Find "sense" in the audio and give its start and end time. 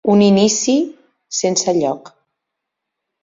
1.41-1.75